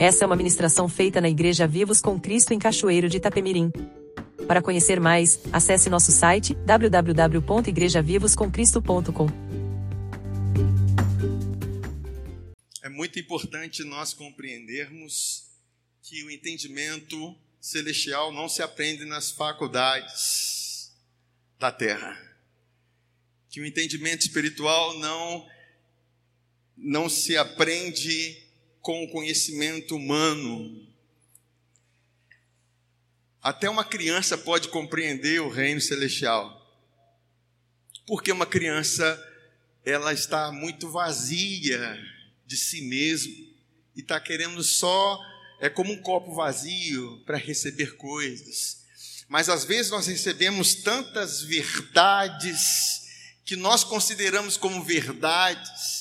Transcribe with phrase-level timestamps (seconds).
[0.00, 3.70] Essa é uma ministração feita na Igreja Vivos com Cristo em Cachoeiro de Itapemirim.
[4.46, 9.26] Para conhecer mais, acesse nosso site www.igrejavivoscomcristo.com.
[12.82, 15.50] É muito importante nós compreendermos
[16.02, 20.90] que o entendimento celestial não se aprende nas faculdades
[21.58, 22.18] da terra.
[23.50, 25.46] Que o entendimento espiritual não
[26.74, 28.48] não se aprende
[28.80, 30.86] com o conhecimento humano.
[33.42, 36.58] Até uma criança pode compreender o reino celestial.
[38.06, 39.18] Porque uma criança
[39.84, 41.98] ela está muito vazia
[42.46, 43.32] de si mesma
[43.96, 45.18] e está querendo só
[45.60, 48.80] é como um copo vazio para receber coisas.
[49.28, 53.02] Mas às vezes nós recebemos tantas verdades
[53.44, 55.99] que nós consideramos como verdades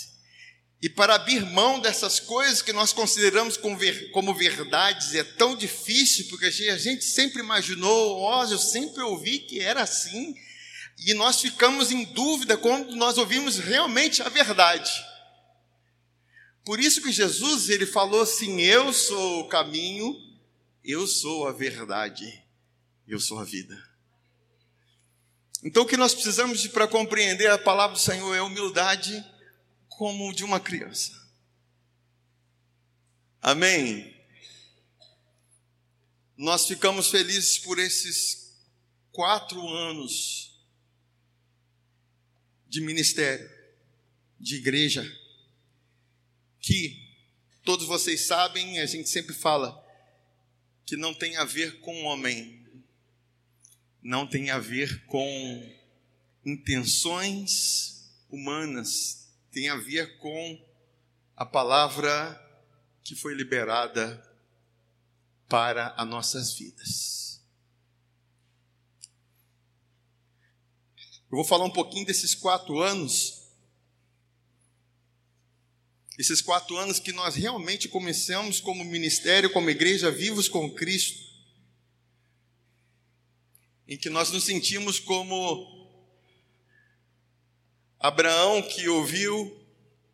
[0.82, 6.46] e para abrir mão dessas coisas que nós consideramos como verdades é tão difícil, porque
[6.46, 10.36] a gente sempre imaginou, ó, oh, eu sempre ouvi que era assim,
[11.06, 14.92] e nós ficamos em dúvida quando nós ouvimos realmente a verdade.
[16.64, 20.16] Por isso que Jesus ele falou assim: Eu sou o caminho,
[20.84, 22.44] eu sou a verdade,
[23.08, 23.82] eu sou a vida.
[25.64, 29.26] Então o que nós precisamos para compreender a palavra do Senhor é humildade
[30.00, 31.12] como de uma criança.
[33.42, 34.16] Amém?
[36.38, 38.56] Nós ficamos felizes por esses
[39.12, 40.58] quatro anos
[42.66, 43.52] de ministério,
[44.40, 45.04] de igreja,
[46.62, 47.06] que
[47.66, 49.86] todos vocês sabem, a gente sempre fala,
[50.86, 52.66] que não tem a ver com o homem,
[54.02, 55.76] não tem a ver com
[56.46, 59.29] intenções humanas,
[59.60, 60.66] tem a ver com
[61.36, 62.34] a palavra
[63.04, 64.26] que foi liberada
[65.50, 67.42] para as nossas vidas.
[71.30, 73.50] Eu vou falar um pouquinho desses quatro anos.
[76.18, 81.20] Esses quatro anos que nós realmente começamos como ministério, como igreja, vivos com Cristo.
[83.86, 85.79] Em que nós nos sentimos como
[88.00, 89.60] Abraão que ouviu,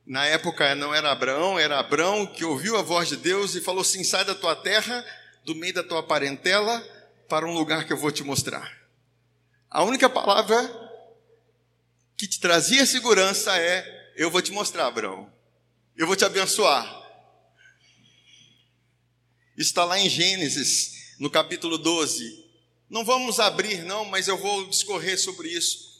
[0.05, 3.81] na época não era Abraão, era Abraão que ouviu a voz de Deus e falou
[3.81, 5.05] assim: sai da tua terra,
[5.43, 6.81] do meio da tua parentela,
[7.29, 8.75] para um lugar que eu vou te mostrar.
[9.69, 10.57] A única palavra
[12.17, 15.31] que te trazia segurança é: eu vou te mostrar, Abraão,
[15.95, 17.03] eu vou te abençoar.
[19.55, 22.45] Está lá em Gênesis, no capítulo 12.
[22.89, 25.94] Não vamos abrir, não, mas eu vou discorrer sobre isso.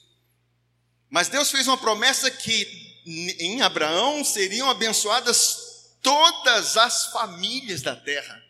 [1.15, 2.67] Mas Deus fez uma promessa que
[3.39, 8.43] em Abraão seriam abençoadas todas as famílias da terra.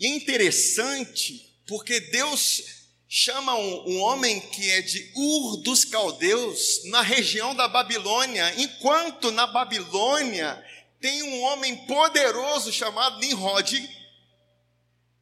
[0.00, 2.62] E é interessante porque Deus
[3.06, 9.30] chama um, um, homem que é de Ur dos Caldeus, na região da Babilônia, enquanto
[9.30, 10.64] na Babilônia
[10.98, 13.86] tem um homem poderoso chamado Nimrod,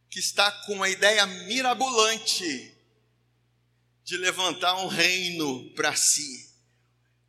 [0.08, 2.71] que está com uma ideia mirabolante
[4.12, 6.46] de levantar um reino para si,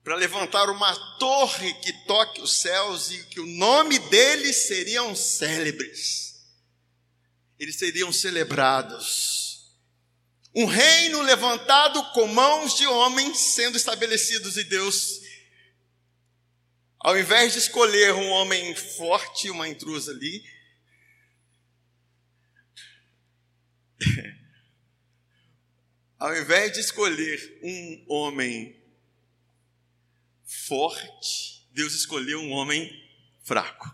[0.03, 6.43] para levantar uma torre que toque os céus e que o nome deles seriam célebres,
[7.57, 9.71] eles seriam celebrados.
[10.53, 15.21] Um reino levantado com mãos de homens sendo estabelecidos e Deus,
[16.99, 20.43] ao invés de escolher um homem forte, uma intrusa ali,
[26.23, 28.81] ao invés de escolher um homem
[30.45, 32.89] forte, Deus escolheu um homem
[33.43, 33.93] fraco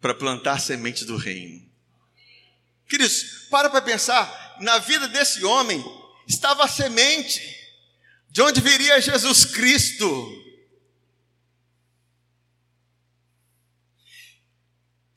[0.00, 1.68] para plantar a semente do reino.
[2.88, 5.84] Queridos, para para pensar, na vida desse homem
[6.28, 7.42] estava a semente,
[8.30, 10.06] de onde viria Jesus Cristo.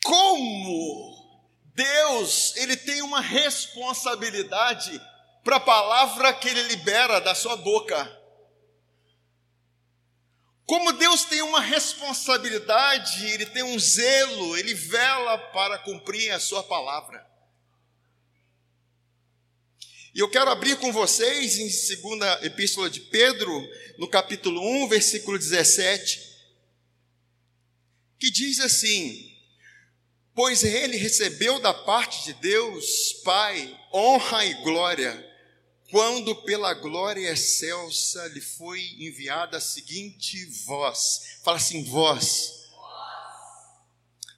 [0.03, 4.99] Como Deus, ele tem uma responsabilidade
[5.43, 8.19] para a palavra que ele libera da sua boca.
[10.69, 16.61] Como Deus tem uma responsabilidade, Ele tem um zelo, Ele vela para cumprir a Sua
[16.61, 17.27] palavra.
[20.13, 25.39] E eu quero abrir com vocês em segunda epístola de Pedro, no capítulo 1, versículo
[25.39, 26.21] 17,
[28.19, 29.35] que diz assim:
[30.35, 35.28] Pois ele recebeu da parte de Deus, Pai, honra e glória,
[35.89, 41.39] quando pela glória excelsa lhe foi enviada a seguinte voz.
[41.43, 42.57] Fala assim, voz.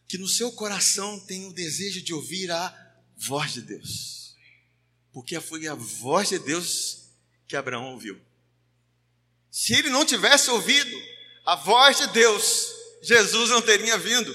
[0.08, 4.36] que no seu coração tenha o desejo de ouvir a voz de Deus.
[5.12, 7.10] Porque foi a voz de Deus
[7.48, 8.20] que Abraão ouviu.
[9.50, 10.98] Se ele não tivesse ouvido
[11.46, 12.68] a voz de Deus,
[13.02, 14.34] Jesus não teria vindo.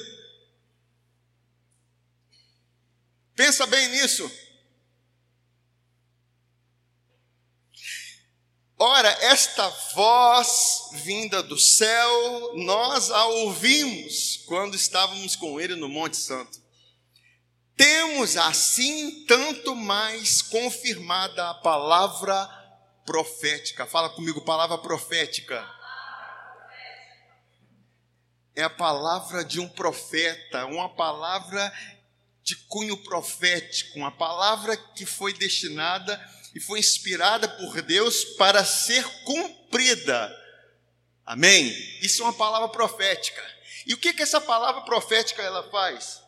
[3.35, 4.31] Pensa bem nisso.
[8.79, 16.19] Ora, esta voz vinda do céu, nós a ouvimos quando estávamos com ele no Monte
[16.19, 16.61] Santo.
[17.75, 22.47] Temos assim tanto mais confirmada a palavra
[23.07, 23.87] profética.
[23.87, 25.67] Fala comigo, palavra profética.
[28.55, 31.73] É a palavra de um profeta, uma palavra
[32.43, 39.05] de cunho profético, uma palavra que foi destinada e foi inspirada por Deus para ser
[39.25, 40.35] cumprida.
[41.23, 41.69] Amém?
[42.01, 43.45] Isso é uma palavra profética.
[43.87, 46.23] E o que que essa palavra profética ela faz?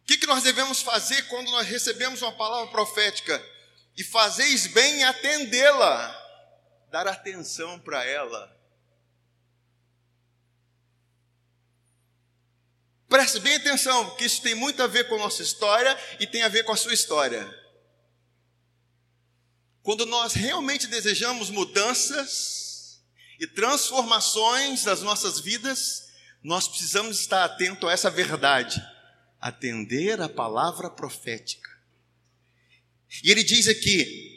[0.00, 3.44] O que, que nós devemos fazer quando nós recebemos uma palavra profética?
[3.96, 6.16] E fazeis bem em atendê-la,
[6.92, 8.55] dar atenção para ela.
[13.16, 16.42] Preste bem atenção, porque isso tem muito a ver com a nossa história e tem
[16.42, 17.50] a ver com a sua história.
[19.82, 23.00] Quando nós realmente desejamos mudanças
[23.40, 26.10] e transformações das nossas vidas,
[26.42, 28.86] nós precisamos estar atento a essa verdade,
[29.40, 31.70] atender a palavra profética.
[33.24, 34.35] E ele diz aqui: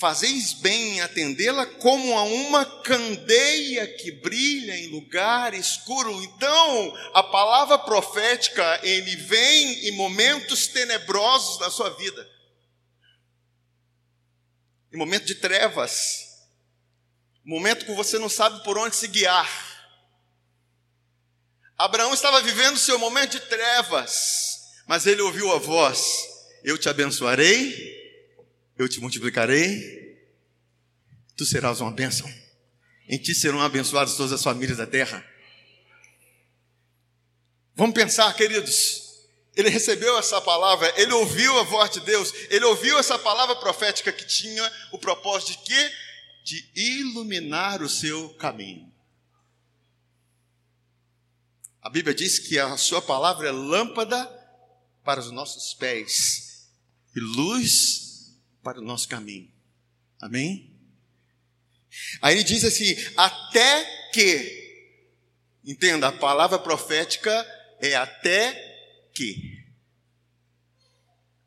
[0.00, 6.10] Fazeis bem em atendê-la como a uma candeia que brilha em lugar escuro.
[6.22, 12.26] Então, a palavra profética, ele vem em momentos tenebrosos da sua vida.
[14.90, 16.48] Em momento de trevas.
[17.44, 19.50] Momento que você não sabe por onde se guiar.
[21.76, 26.26] Abraão estava vivendo seu momento de trevas, mas ele ouviu a voz:
[26.64, 27.99] Eu te abençoarei
[28.80, 30.18] eu te multiplicarei,
[31.36, 32.26] tu serás uma bênção.
[33.06, 35.22] Em ti serão abençoadas todas as famílias da terra.
[37.74, 39.28] Vamos pensar, queridos.
[39.54, 44.12] Ele recebeu essa palavra, ele ouviu a voz de Deus, ele ouviu essa palavra profética
[44.12, 45.92] que tinha o propósito de quê?
[46.44, 48.90] De iluminar o seu caminho.
[51.82, 54.24] A Bíblia diz que a sua palavra é lâmpada
[55.04, 56.70] para os nossos pés
[57.14, 58.09] e luz
[58.62, 59.50] para o nosso caminho.
[60.20, 60.70] Amém?
[62.20, 64.88] Aí ele diz assim: até que,
[65.64, 67.32] entenda, a palavra profética
[67.80, 68.52] é até
[69.14, 69.58] que.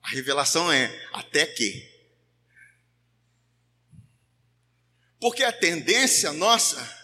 [0.02, 1.92] A revelação é até que.
[5.20, 7.02] Porque a tendência nossa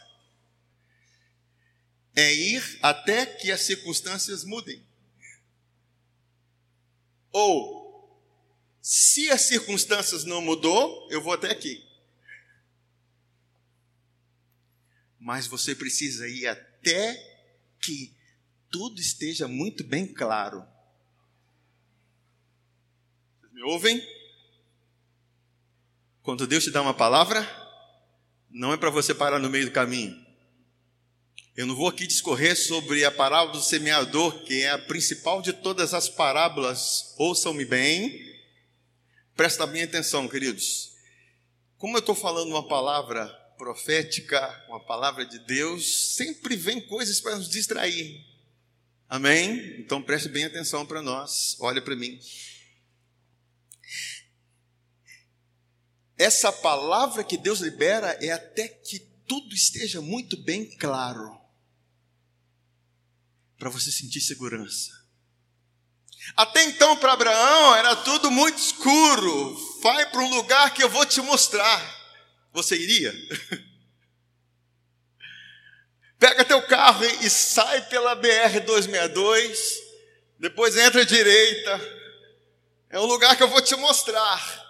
[2.14, 4.86] é ir até que as circunstâncias mudem.
[7.32, 7.79] Ou
[8.92, 11.88] se as circunstâncias não mudou, eu vou até aqui.
[15.20, 17.14] Mas você precisa ir até
[17.80, 18.12] que
[18.72, 20.66] tudo esteja muito bem claro.
[23.40, 24.04] Vocês me ouvem?
[26.24, 27.48] Quando Deus te dá uma palavra,
[28.50, 30.20] não é para você parar no meio do caminho.
[31.56, 35.54] Eu não vou aqui discorrer sobre a parábola do semeador, que é a principal de
[35.54, 37.14] todas as parábolas.
[37.20, 38.29] Ouçam-me bem,
[39.40, 40.98] Presta bem atenção, queridos.
[41.78, 43.26] Como eu estou falando uma palavra
[43.58, 48.22] profética, uma palavra de Deus, sempre vem coisas para nos distrair.
[49.08, 49.80] Amém?
[49.80, 51.56] Então preste bem atenção para nós.
[51.62, 52.20] Olha para mim.
[56.18, 61.40] Essa palavra que Deus libera é até que tudo esteja muito bem claro.
[63.58, 64.99] Para você sentir segurança.
[66.36, 69.56] Até então, para Abraão, era tudo muito escuro.
[69.82, 71.82] Vai para um lugar que eu vou te mostrar.
[72.54, 73.14] Você iria?
[76.20, 79.80] Pega teu carro e sai pela BR 262.
[80.38, 81.80] Depois entra à direita.
[82.90, 84.68] É um lugar que eu vou te mostrar.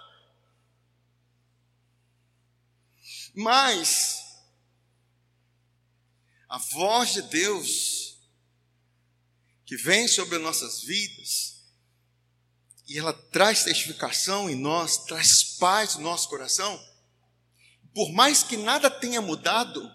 [3.34, 4.20] Mas
[6.48, 8.09] a voz de Deus
[9.70, 11.62] que vem sobre nossas vidas,
[12.88, 16.76] e ela traz testificação em nós, traz paz no nosso coração,
[17.94, 19.88] por mais que nada tenha mudado,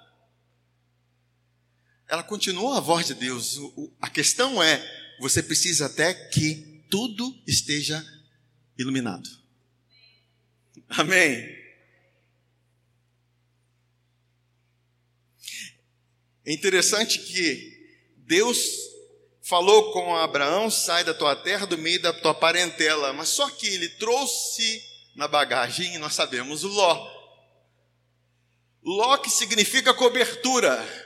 [2.08, 3.60] ela continua a voz de Deus.
[4.00, 4.82] A questão é:
[5.20, 8.02] você precisa até que tudo esteja
[8.78, 9.30] iluminado.
[10.88, 11.54] Amém.
[16.46, 18.95] É interessante que Deus
[19.46, 23.68] falou com Abraão: sai da tua terra, do meio da tua parentela, mas só que
[23.68, 24.84] ele trouxe
[25.16, 27.16] na bagagem, nós sabemos, Ló.
[28.84, 31.06] Ló que significa cobertura.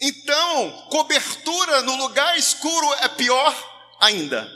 [0.00, 4.50] Então, cobertura no lugar escuro é pior ainda.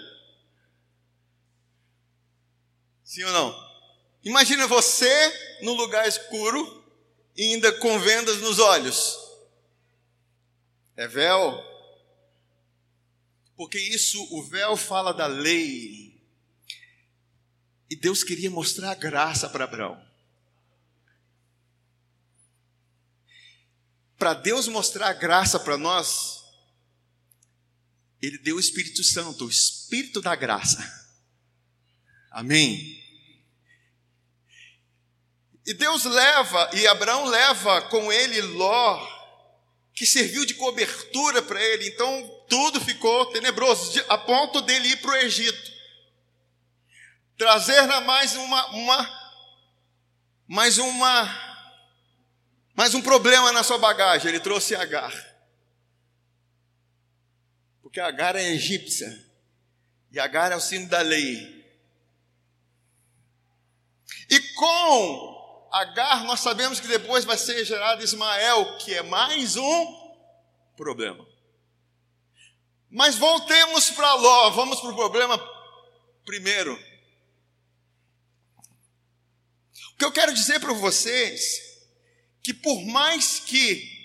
[3.04, 3.68] Sim ou não?
[4.22, 6.84] Imagina você no lugar escuro
[7.36, 9.16] ainda com vendas nos olhos.
[10.96, 11.77] É véu?
[13.58, 16.16] Porque isso, o véu fala da lei.
[17.90, 20.00] E Deus queria mostrar a graça para Abraão.
[24.16, 26.44] Para Deus mostrar a graça para nós,
[28.22, 30.78] Ele deu o Espírito Santo, o Espírito da graça.
[32.30, 32.96] Amém?
[35.66, 39.17] E Deus leva, e Abraão leva com ele Ló,
[39.98, 41.88] que serviu de cobertura para ele.
[41.88, 45.72] Então tudo ficou tenebroso, a ponto dele ir para o Egito.
[47.36, 49.32] Trazer mais uma, uma,
[50.46, 51.72] mais uma,
[52.76, 54.28] mais um problema na sua bagagem.
[54.28, 55.12] Ele trouxe Agar.
[57.82, 59.26] Porque Agar é egípcia.
[60.12, 61.58] E Agar é o símbolo da lei.
[64.30, 65.37] E com
[65.70, 70.14] Agar, nós sabemos que depois vai ser gerado Ismael, que é mais um
[70.76, 71.26] problema.
[72.90, 75.38] Mas voltemos para Ló, vamos para o problema
[76.24, 76.72] primeiro.
[79.92, 81.78] O que eu quero dizer para vocês,
[82.42, 83.98] que por mais que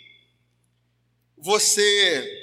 [1.37, 2.41] você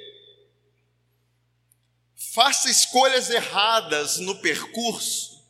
[2.32, 5.44] faça escolhas erradas no percurso,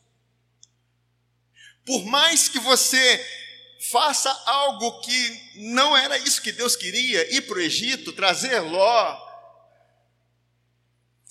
[1.85, 3.40] por mais que você
[3.89, 9.31] faça algo que não era isso que Deus queria, ir para o Egito, trazer Ló.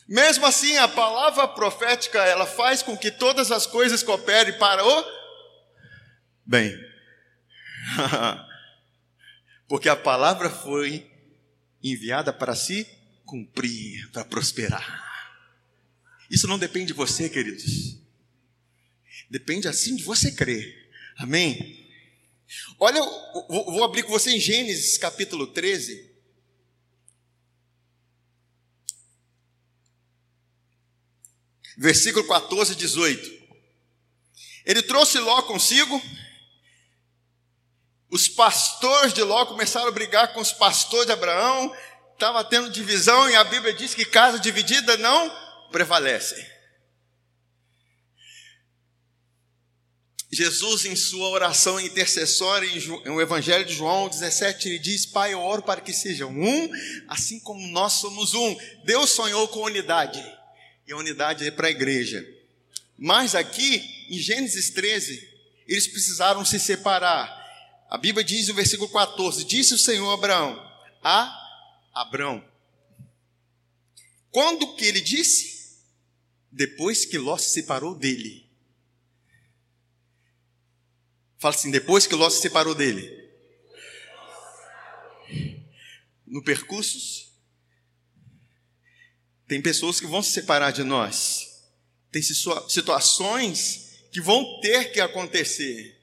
[0.08, 5.20] Mesmo assim, a palavra profética, ela faz com que todas as coisas cooperem para o
[6.44, 6.76] bem.
[9.68, 11.08] Porque a palavra foi
[11.80, 12.84] enviada para se
[13.24, 15.08] cumprir, para prosperar.
[16.28, 17.96] Isso não depende de você, queridos.
[19.30, 20.90] Depende assim de você crer.
[21.16, 21.79] Amém?
[22.78, 23.00] Olha,
[23.48, 26.10] vou abrir com você em Gênesis capítulo 13.
[31.76, 33.40] Versículo 14 e 18.
[34.66, 36.00] Ele trouxe Ló consigo.
[38.10, 41.74] Os pastores de Ló começaram a brigar com os pastores de Abraão.
[42.12, 45.30] Estava tendo divisão e a Bíblia diz que casa dividida não
[45.70, 46.59] prevalece.
[50.32, 55.40] Jesus, em sua oração intercessória, em o Evangelho de João 17, ele diz: Pai, eu
[55.40, 56.70] oro para que sejam um,
[57.08, 58.56] assim como nós somos um.
[58.84, 60.24] Deus sonhou com unidade,
[60.86, 62.24] e a unidade é para a igreja.
[62.96, 65.28] Mas aqui, em Gênesis 13,
[65.66, 67.38] eles precisaram se separar.
[67.90, 70.72] A Bíblia diz no versículo 14: Disse o Senhor a Abraão,
[71.02, 71.36] a
[71.92, 72.44] Abraão.
[74.30, 75.78] Quando que ele disse?
[76.52, 78.49] Depois que Ló se separou dele.
[81.40, 83.18] Fala assim, depois que Ló se separou dele.
[86.26, 87.32] No percurso,
[89.48, 91.64] tem pessoas que vão se separar de nós.
[92.12, 95.98] Tem situações que vão ter que acontecer.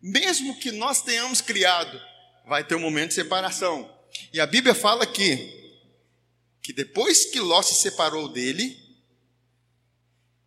[0.00, 2.00] Mesmo que nós tenhamos criado,
[2.46, 3.92] vai ter um momento de separação.
[4.32, 5.82] E a Bíblia fala que,
[6.62, 8.78] que depois que Ló se separou dele,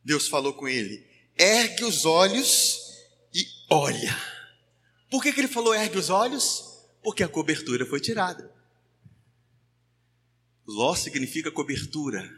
[0.06, 1.06] Deus falou com ele:
[1.38, 2.81] ergue os olhos
[3.34, 4.16] e olha.
[5.10, 6.64] Por que, que ele falou ergue os olhos?
[7.04, 8.52] Porque a cobertura foi tirada.
[10.68, 12.30] Ló significa cobertura.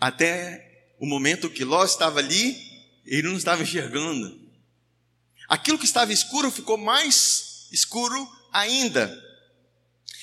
[0.00, 2.56] Até o momento que Ló estava ali,
[3.04, 4.40] ele não estava enxergando.
[5.48, 9.12] Aquilo que estava escuro ficou mais escuro ainda.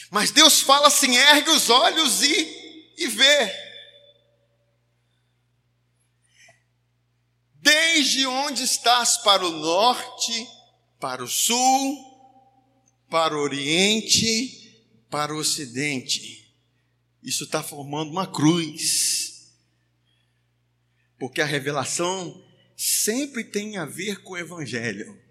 [0.09, 3.66] Mas Deus fala assim: ergue os olhos e, e vê.
[7.67, 10.47] Desde onde estás para o norte,
[11.01, 11.97] para o sul,
[13.09, 16.49] para o oriente, para o ocidente.
[17.21, 19.51] Isso está formando uma cruz.
[21.19, 22.41] Porque a revelação
[22.77, 25.21] sempre tem a ver com o Evangelho.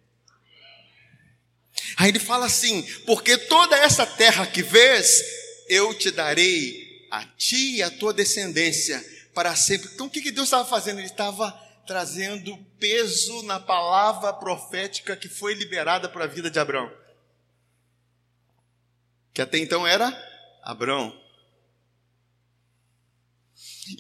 [1.96, 5.22] Aí ele fala assim: porque toda essa terra que vês,
[5.70, 9.02] eu te darei a ti e a tua descendência
[9.32, 9.88] para sempre.
[9.94, 10.98] Então o que Deus estava fazendo?
[10.98, 16.90] Ele estava trazendo peso na palavra profética que foi liberada para a vida de Abraão.
[19.32, 20.10] que até então era
[20.62, 21.14] Abrão.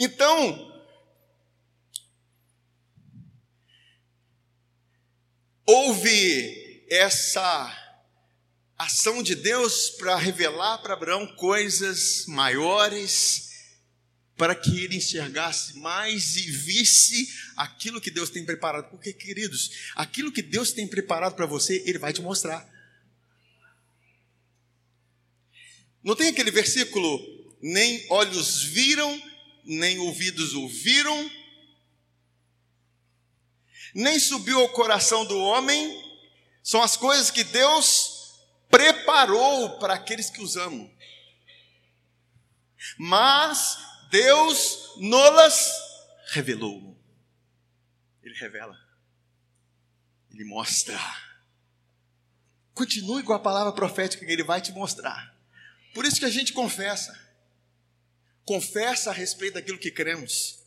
[0.00, 0.82] Então,
[5.64, 7.86] houve essa
[8.78, 13.45] ação de Deus para revelar para Abraão coisas maiores,
[14.36, 18.90] para que ele enxergasse mais e visse aquilo que Deus tem preparado.
[18.90, 22.68] Porque, queridos, aquilo que Deus tem preparado para você, Ele vai te mostrar.
[26.04, 27.18] Não tem aquele versículo,
[27.62, 29.22] nem olhos viram,
[29.64, 31.30] nem ouvidos ouviram,
[33.94, 36.04] nem subiu ao coração do homem,
[36.62, 38.36] são as coisas que Deus
[38.68, 40.88] preparou para aqueles que os amam.
[42.98, 45.70] Mas Deus nolas
[46.28, 46.96] revelou.
[48.22, 48.78] Ele revela.
[50.32, 50.98] Ele mostra.
[52.74, 55.34] Continue com a palavra profética que ele vai te mostrar.
[55.94, 57.18] Por isso que a gente confessa.
[58.44, 60.58] Confessa a respeito daquilo que cremos.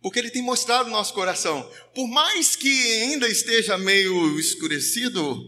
[0.00, 1.62] Porque ele tem mostrado no nosso coração.
[1.94, 5.42] Por mais que ainda esteja meio escurecido,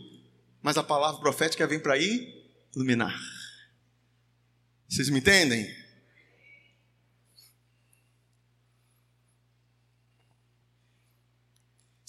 [0.62, 1.96] mas a palavra profética vem para
[2.74, 3.16] iluminar.
[4.88, 5.85] Vocês me entendem?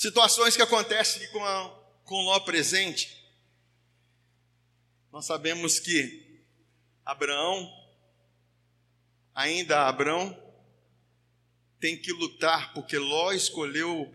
[0.08, 1.70] Situações que acontecem com, a,
[2.06, 3.30] com Ló presente.
[5.12, 6.46] Nós sabemos que
[7.06, 7.70] Abraão,
[9.36, 10.34] ainda Abraão,
[11.78, 14.10] tem que lutar, porque Ló escolheu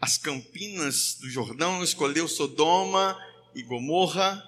[0.00, 3.14] as campinas do Jordão, escolheu Sodoma
[3.54, 4.42] e Gomorra.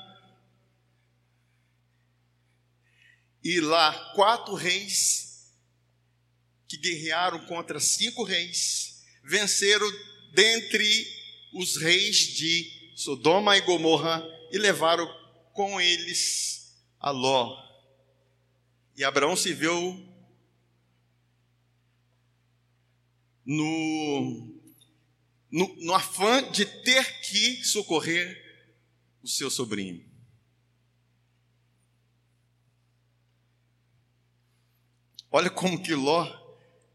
[3.45, 5.53] E lá, quatro reis
[6.67, 9.87] que guerrearam contra cinco reis, venceram
[10.33, 11.07] dentre
[11.53, 15.07] os reis de Sodoma e Gomorra e levaram
[15.53, 17.57] com eles a Ló.
[18.97, 20.07] E Abraão se viu
[23.45, 24.61] no,
[25.51, 28.45] no, no afã de ter que socorrer
[29.23, 30.05] o seu sobrinho.
[35.31, 36.25] Olha como que Ló,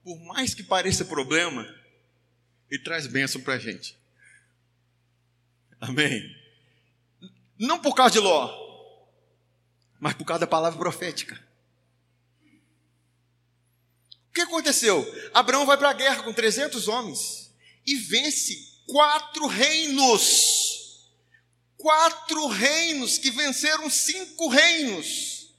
[0.04, 1.64] por mais que pareça problema,
[2.72, 4.00] e traz bênção para a gente.
[5.80, 6.36] Amém?
[7.60, 8.50] Não por causa de Ló,
[10.00, 11.40] mas por causa da palavra profética.
[14.30, 15.06] O que aconteceu?
[15.34, 17.54] Abraão vai para a guerra com 300 homens
[17.86, 21.10] e vence quatro reinos.
[21.76, 25.54] Quatro reinos que venceram cinco reinos.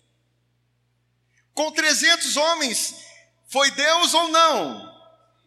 [1.52, 2.94] Com 300 homens,
[3.48, 4.90] foi Deus ou não?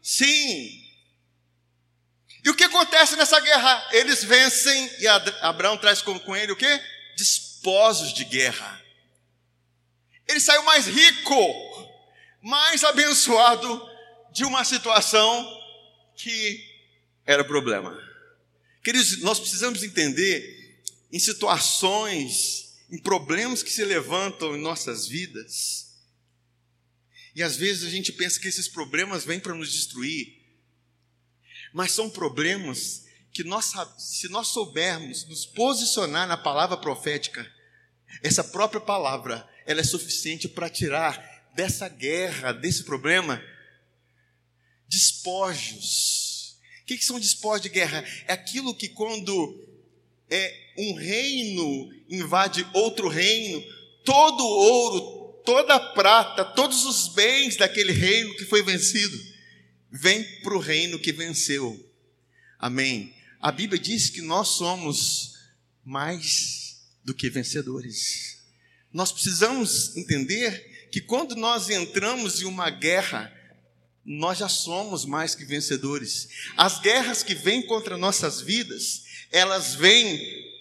[0.04, 0.85] Sim,
[2.46, 3.90] e o que acontece nessa guerra?
[3.92, 6.82] Eles vencem e Abraão traz com, ele o que?
[7.18, 8.80] Desposos de guerra.
[10.28, 11.90] Ele saiu mais rico,
[12.44, 13.90] mais abençoado
[14.32, 15.44] de uma situação
[16.16, 16.64] que
[17.26, 18.00] era problema.
[18.84, 25.96] Queridos, nós precisamos entender em situações, em problemas que se levantam em nossas vidas.
[27.36, 30.35] E às vezes a gente pensa que esses problemas vêm para nos destruir.
[31.76, 37.46] Mas são problemas que nós, se nós soubermos nos posicionar na palavra profética,
[38.24, 43.44] essa própria palavra, ela é suficiente para tirar dessa guerra, desse problema,
[44.88, 46.58] despojos.
[46.82, 48.06] O que, que são despojos de guerra?
[48.26, 49.68] É aquilo que quando
[50.30, 53.62] é um reino invade outro reino,
[54.06, 59.35] todo o ouro, toda a prata, todos os bens daquele reino que foi vencido,
[59.96, 61.80] vem para o reino que venceu.
[62.60, 63.14] Amém.
[63.40, 65.36] A Bíblia diz que nós somos
[65.84, 68.40] mais do que vencedores.
[68.92, 73.32] Nós precisamos entender que quando nós entramos em uma guerra,
[74.04, 76.30] nós já somos mais que vencedores.
[76.58, 80.20] As guerras que vêm contra nossas vidas, elas vêm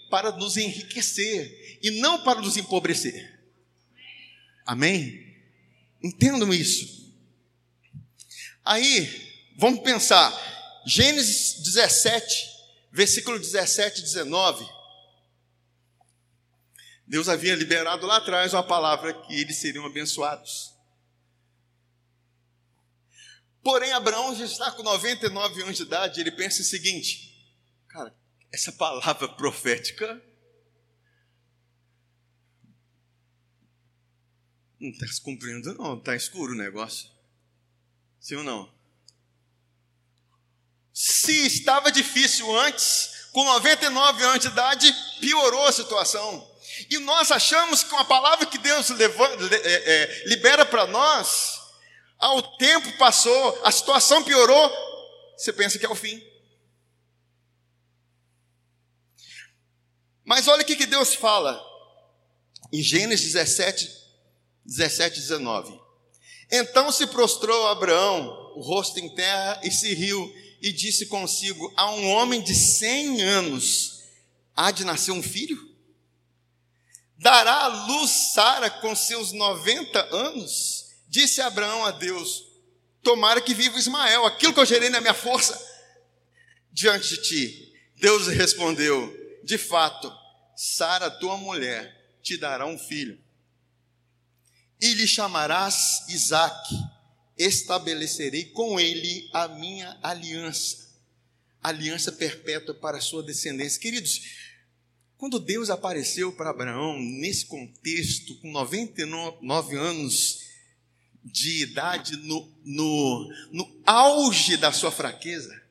[0.09, 3.39] para nos enriquecer e não para nos empobrecer.
[4.65, 5.35] Amém?
[6.01, 7.04] Entendam isso.
[8.65, 9.25] Aí,
[9.57, 10.33] Vamos pensar,
[10.85, 12.45] Gênesis 17,
[12.91, 14.67] versículo 17 e 19.
[17.07, 20.73] Deus havia liberado lá atrás uma palavra que eles seriam abençoados.
[23.63, 27.49] Porém, Abraão já está com 99 anos de idade, ele pensa o seguinte:
[27.87, 28.13] cara,
[28.51, 30.21] essa palavra profética
[34.77, 37.14] não está se cumprindo, não, está escuro o negócio.
[38.25, 38.67] Sim ou não?
[40.91, 46.51] Se estava difícil antes, com 99 anos de idade, piorou a situação.
[46.89, 51.61] E nós achamos que com a palavra que Deus levanta, é, é, libera para nós,
[52.17, 54.71] ao tempo passou, a situação piorou,
[55.37, 56.19] você pensa que é o fim.
[60.23, 61.63] Mas olha o que Deus fala
[62.73, 63.87] em Gênesis 17,
[64.65, 65.84] 17, 19.
[66.51, 71.91] Então se prostrou Abraão, o rosto em terra, e se riu, e disse consigo: A
[71.91, 74.03] um homem de cem anos
[74.55, 75.73] há de nascer um filho?
[77.17, 80.85] Dará a luz Sara com seus 90 anos?
[81.07, 82.43] Disse Abraão a Deus:
[83.01, 85.59] Tomara que viva Ismael, aquilo que eu gerei na minha força
[86.71, 87.73] diante de ti.
[87.97, 90.11] Deus respondeu: De fato,
[90.55, 93.23] Sara, tua mulher, te dará um filho.
[94.79, 96.75] E lhe chamarás Isaque.
[97.37, 100.87] Estabelecerei com ele a minha aliança,
[101.61, 103.81] aliança perpétua para a sua descendência.
[103.81, 104.21] Queridos,
[105.17, 110.45] quando Deus apareceu para Abraão, nesse contexto, com 99 anos
[111.23, 115.61] de idade, no, no, no auge da sua fraqueza,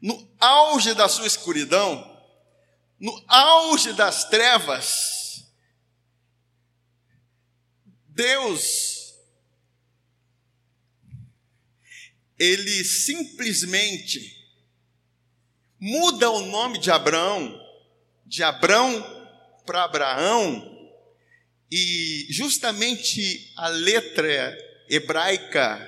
[0.00, 2.10] no auge da sua escuridão,
[2.98, 5.21] no auge das trevas,
[8.22, 9.14] Deus,
[12.38, 14.38] ele simplesmente
[15.80, 17.62] muda o nome de Abraão
[18.32, 19.02] de Abrão
[19.66, 20.90] para Abraão,
[21.70, 24.56] e justamente a letra
[24.88, 25.86] hebraica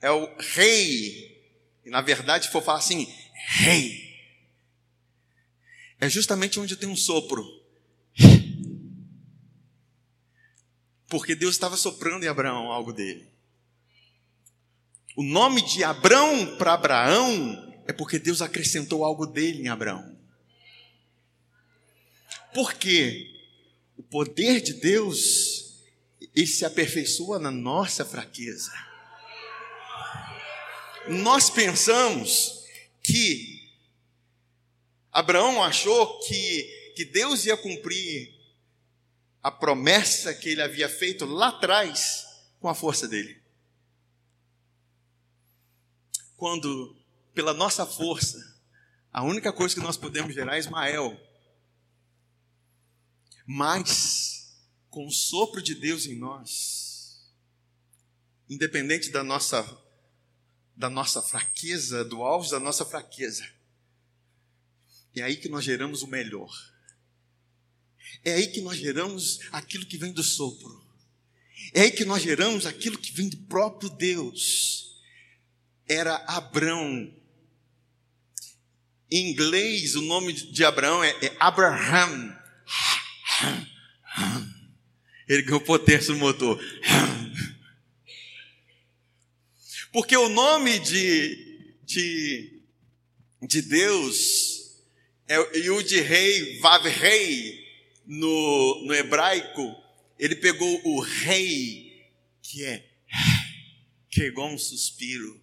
[0.00, 1.52] é o rei,
[1.84, 4.16] e na verdade, se for falar assim, rei,
[6.00, 7.44] é justamente onde tem um sopro.
[11.12, 13.28] Porque Deus estava soprando em Abraão algo dele.
[15.14, 20.18] O nome de Abrão para Abraão é porque Deus acrescentou algo dele em Abraão.
[22.54, 23.30] Porque
[23.94, 25.82] o poder de Deus,
[26.34, 28.72] ele se aperfeiçoa na nossa fraqueza.
[31.08, 32.64] Nós pensamos
[33.02, 33.70] que
[35.12, 38.41] Abraão achou que, que Deus ia cumprir
[39.42, 42.26] a promessa que ele havia feito lá atrás
[42.60, 43.42] com a força dele.
[46.36, 46.96] Quando,
[47.34, 48.38] pela nossa força,
[49.12, 51.20] a única coisa que nós podemos gerar é Ismael,
[53.44, 54.56] mas
[54.88, 57.20] com o sopro de Deus em nós,
[58.48, 59.80] independente da nossa
[60.74, 63.46] da nossa fraqueza, do auge da nossa fraqueza,
[65.14, 66.71] é aí que nós geramos o melhor.
[68.24, 70.82] É aí que nós geramos aquilo que vem do sopro.
[71.72, 75.00] É aí que nós geramos aquilo que vem do próprio Deus.
[75.88, 77.12] Era Abrão.
[79.10, 82.38] Em inglês, o nome de Abraão é, é Abraham.
[85.28, 86.62] Ele ganhou potência no motor.
[89.92, 92.62] Porque o nome de, de,
[93.42, 94.78] de Deus
[95.28, 97.62] é Yud Rei, Vav Rei,
[98.12, 99.74] no, no hebraico,
[100.18, 102.10] ele pegou o rei,
[102.42, 102.86] que é,
[104.10, 105.42] que é igual um suspiro,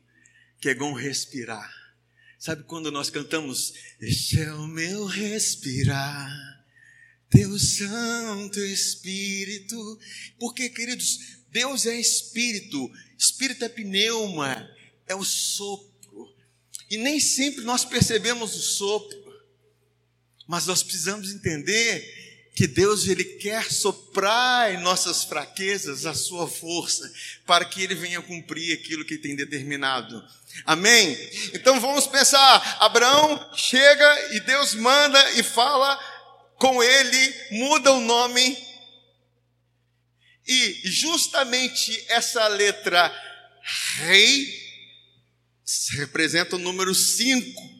[0.62, 1.74] que é igual um respirar.
[2.38, 6.64] Sabe quando nós cantamos, Este é o meu respirar
[7.32, 10.00] Deus Santo Espírito.
[10.38, 14.70] Porque, queridos, Deus é Espírito, Espírito é pneuma,
[15.08, 16.36] é o sopro.
[16.90, 19.18] E nem sempre nós percebemos o sopro,
[20.48, 22.19] mas nós precisamos entender
[22.60, 27.10] que Deus ele quer soprar em nossas fraquezas a sua força,
[27.46, 30.22] para que ele venha cumprir aquilo que tem determinado.
[30.66, 31.18] Amém?
[31.54, 35.98] Então vamos pensar, Abraão chega e Deus manda e fala
[36.58, 38.58] com ele, muda o nome,
[40.46, 43.10] e justamente essa letra
[44.00, 44.54] rei
[45.94, 47.79] representa o número 5.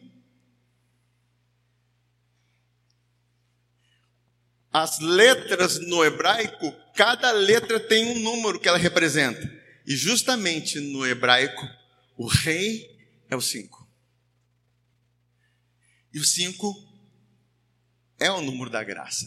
[4.72, 9.50] As letras no hebraico, cada letra tem um número que ela representa.
[9.86, 11.66] E justamente no hebraico,
[12.16, 12.88] o rei
[13.28, 13.88] é o 5.
[16.12, 16.88] E o 5
[18.20, 19.26] é o número da graça.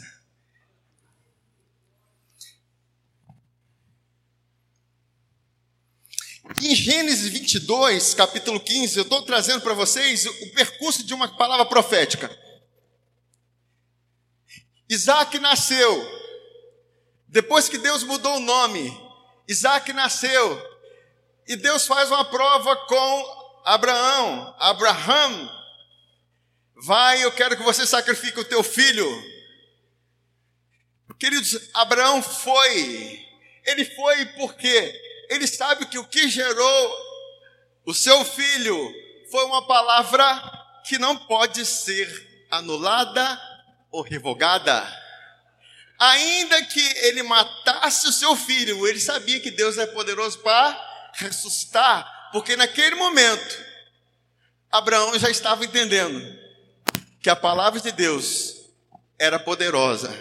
[6.61, 11.65] Em Gênesis 22, capítulo 15, eu estou trazendo para vocês o percurso de uma palavra
[11.65, 12.29] profética.
[14.93, 16.23] Isaac nasceu.
[17.27, 18.95] Depois que Deus mudou o nome,
[19.47, 20.73] Isaac nasceu.
[21.47, 24.55] E Deus faz uma prova com Abraão.
[24.59, 25.63] Abraão
[26.85, 29.07] Vai, eu quero que você sacrifique o teu filho.
[31.17, 33.25] Queridos, Abraão foi.
[33.65, 36.97] Ele foi porque ele sabe que o que gerou
[37.85, 38.93] o seu filho
[39.31, 43.52] foi uma palavra que não pode ser anulada
[43.93, 45.01] ou revogada.
[45.99, 52.31] Ainda que ele matasse o seu filho, ele sabia que Deus é poderoso para ressuscitar,
[52.31, 53.63] porque naquele momento
[54.71, 56.19] Abraão já estava entendendo
[57.21, 58.55] que a palavra de Deus
[59.19, 60.11] era poderosa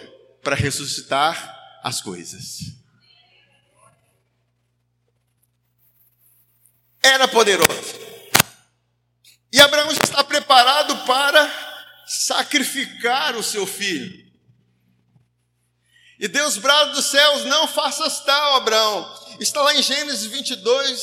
[0.43, 2.59] para ressuscitar as coisas.
[7.01, 7.99] Era poderoso.
[9.51, 11.72] E Abraão já está preparado para
[12.13, 14.23] sacrificar o seu filho.
[16.19, 19.37] E Deus brada dos céus: Não faças tal, Abraão.
[19.39, 21.01] Está lá em Gênesis 22,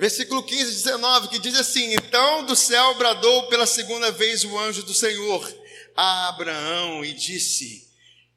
[0.00, 4.58] versículo 15 e 19, que diz assim: Então do céu bradou pela segunda vez o
[4.58, 5.62] anjo do Senhor
[5.94, 7.88] a Abraão e disse: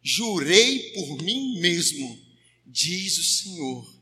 [0.03, 2.19] Jurei por mim mesmo,
[2.67, 3.95] diz o Senhor,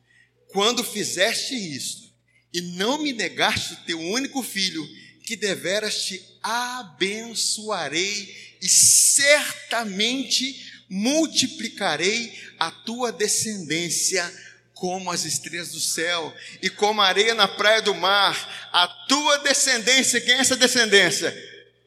[0.50, 2.12] quando fizeste isto
[2.54, 4.86] e não me negaste teu único filho,
[5.24, 14.32] que deveras te abençoarei e certamente multiplicarei a tua descendência
[14.74, 18.70] como as estrelas do céu e como a areia na praia do mar.
[18.72, 21.34] A tua descendência, quem é essa descendência?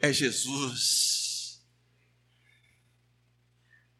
[0.01, 1.61] É Jesus.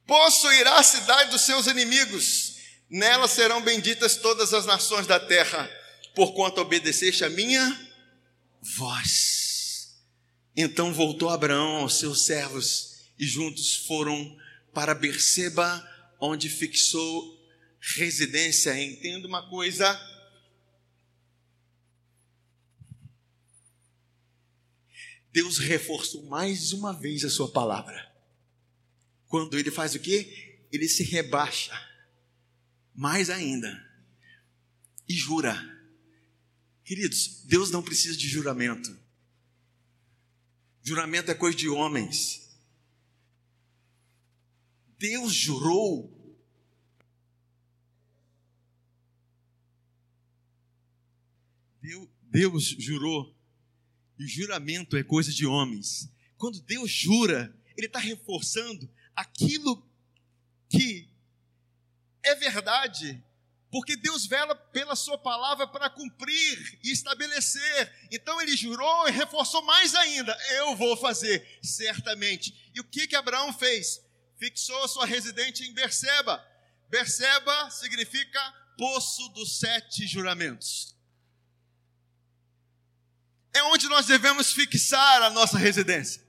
[0.07, 2.55] Possuirá a cidade dos seus inimigos,
[2.89, 5.69] nela serão benditas todas as nações da terra,
[6.15, 7.86] porquanto obedeceste a minha
[8.75, 9.97] voz.
[10.57, 14.37] Então voltou Abraão aos seus servos e juntos foram
[14.73, 15.87] para Berseba,
[16.21, 17.37] onde fixou
[17.81, 18.79] residência.
[18.83, 19.99] Entenda uma coisa.
[25.31, 28.11] Deus reforçou mais uma vez a sua palavra.
[29.27, 30.67] Quando ele faz o quê?
[30.73, 31.79] Ele se rebaixa
[32.97, 33.85] mais ainda
[35.09, 35.76] e jura.
[36.87, 38.97] Queridos, Deus não precisa de juramento.
[40.85, 42.49] Juramento é coisa de homens.
[44.97, 46.15] Deus jurou.
[52.31, 53.37] Deus jurou.
[54.17, 56.09] E juramento é coisa de homens.
[56.39, 59.85] Quando Deus jura, Ele está reforçando aquilo
[60.69, 61.11] que
[62.23, 63.26] é verdade,
[63.77, 68.09] porque Deus vela pela Sua palavra para cumprir e estabelecer.
[68.11, 72.73] Então Ele jurou e reforçou mais ainda: Eu vou fazer, certamente.
[72.75, 74.01] E o que, que Abraão fez?
[74.39, 76.43] fixou sua residente em Berseba.
[76.89, 78.41] Berseba significa
[78.79, 80.97] poço dos sete juramentos.
[83.53, 86.23] É onde nós devemos fixar a nossa residência.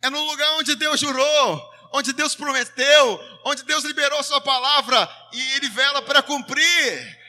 [0.00, 5.40] É no lugar onde Deus jurou, onde Deus prometeu, onde Deus liberou sua palavra e
[5.52, 7.24] ele vela para cumprir.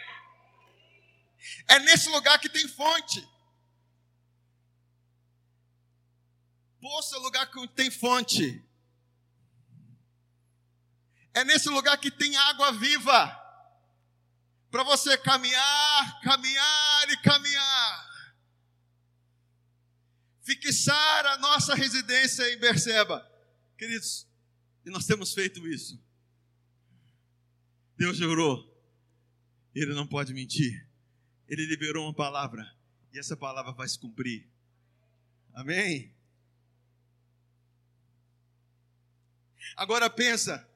[1.67, 3.23] É nesse lugar que tem fonte.
[6.81, 8.67] Poço é lugar que tem fonte.
[11.31, 13.41] É nesse lugar que tem água viva.
[14.71, 18.05] Para você caminhar, caminhar e caminhar.
[20.41, 23.23] Fixar a nossa residência em Berseba.
[23.77, 24.25] Queridos,
[24.85, 25.99] e nós temos feito isso.
[27.97, 28.71] Deus jurou.
[29.73, 30.87] Ele não pode mentir.
[31.47, 32.71] Ele liberou uma palavra.
[33.11, 34.47] E essa palavra vai se cumprir.
[35.53, 36.13] Amém?
[39.75, 40.69] Agora pensa,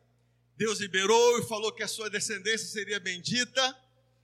[0.58, 3.78] Deus liberou e falou que a sua descendência seria bendita.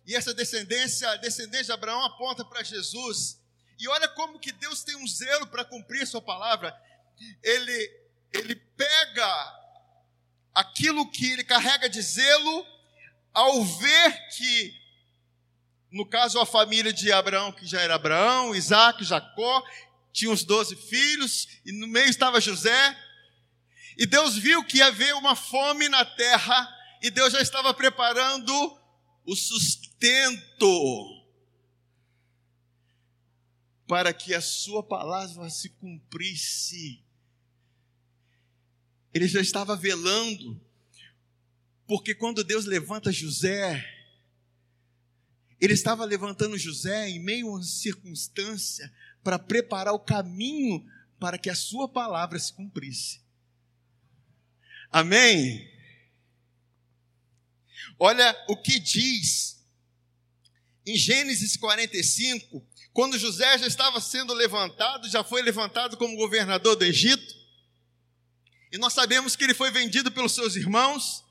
[0.06, 3.40] E essa descendência, a descendência de Abraão aponta para Jesus.
[3.78, 6.76] E olha como que Deus tem um zelo para cumprir sua palavra.
[7.44, 8.00] Ele,
[8.34, 9.65] ele pega
[10.56, 12.66] aquilo que ele carrega de zelo
[13.34, 14.74] ao ver que,
[15.92, 19.62] no caso, a família de Abraão, que já era Abraão, Isaac, Jacó,
[20.14, 22.98] tinha os doze filhos, e no meio estava José,
[23.98, 28.54] e Deus viu que ia haver uma fome na terra, e Deus já estava preparando
[29.26, 31.26] o sustento
[33.88, 37.05] para que a sua palavra se cumprisse.
[39.16, 40.62] Ele já estava velando,
[41.88, 43.82] porque quando Deus levanta José,
[45.58, 50.86] ele estava levantando José em meio a uma circunstância para preparar o caminho
[51.18, 53.22] para que a sua palavra se cumprisse.
[54.92, 55.66] Amém?
[57.98, 59.66] Olha o que diz
[60.86, 66.84] em Gênesis 45, quando José já estava sendo levantado, já foi levantado como governador do
[66.84, 67.45] Egito.
[68.76, 71.24] E nós sabemos que ele foi vendido pelos seus irmãos.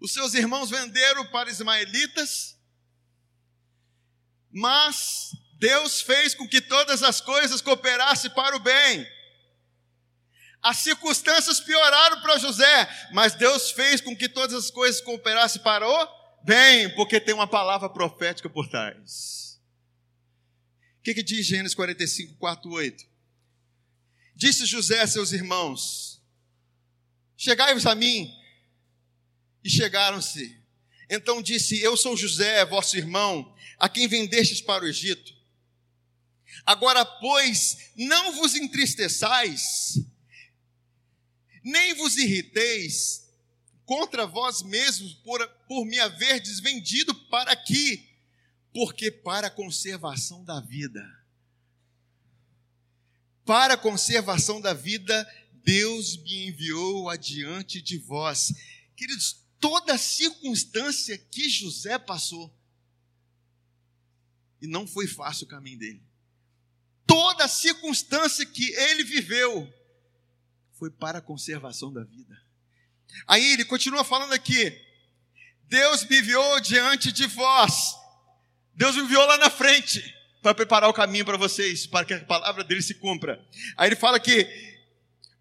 [0.00, 2.56] Os seus irmãos venderam para ismaelitas.
[4.48, 9.04] Mas Deus fez com que todas as coisas cooperassem para o bem.
[10.62, 15.88] As circunstâncias pioraram para José, mas Deus fez com que todas as coisas cooperassem para
[15.88, 16.08] o
[16.44, 19.60] bem, porque tem uma palavra profética por trás.
[21.00, 23.12] O que, que diz Gênesis 45, 4, 8?
[24.36, 26.11] Disse José a seus irmãos:
[27.36, 28.32] Chegai-vos a mim.
[29.64, 30.60] E chegaram-se.
[31.08, 35.32] Então disse: Eu sou José, vosso irmão, a quem vendestes para o Egito.
[36.64, 39.98] Agora, pois, não vos entristeçais,
[41.62, 43.22] nem vos irriteis
[43.84, 48.08] contra vós mesmos por, por me haver desvendido para aqui,
[48.72, 51.02] porque para a conservação da vida,
[53.44, 55.28] para a conservação da vida,
[55.64, 58.52] Deus me enviou adiante de vós.
[58.96, 62.52] Queridos, toda circunstância que José passou,
[64.60, 66.02] e não foi fácil o caminho dele,
[67.06, 69.72] toda circunstância que ele viveu,
[70.78, 72.40] foi para a conservação da vida.
[73.26, 74.76] Aí ele continua falando aqui:
[75.68, 77.94] Deus me enviou diante de vós,
[78.74, 80.02] Deus me enviou lá na frente,
[80.42, 83.40] para preparar o caminho para vocês, para que a palavra dele se cumpra.
[83.76, 84.44] Aí ele fala que,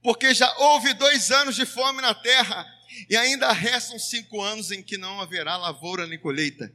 [0.02, 2.66] porque já houve dois anos de fome na terra,
[3.10, 6.74] e ainda restam cinco anos em que não haverá lavoura nem colheita.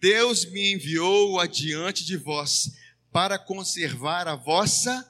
[0.00, 2.72] Deus me enviou adiante de vós
[3.12, 5.08] para conservar a vossa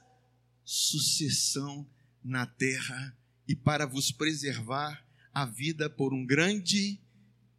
[0.64, 1.86] sucessão
[2.22, 7.00] na terra e para vos preservar a vida por um grande